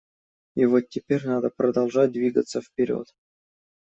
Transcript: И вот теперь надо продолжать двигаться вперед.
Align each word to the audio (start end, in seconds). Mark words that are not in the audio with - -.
И 0.55 0.65
вот 0.65 0.89
теперь 0.89 1.27
надо 1.27 1.51
продолжать 1.51 2.11
двигаться 2.11 2.59
вперед. 2.59 3.13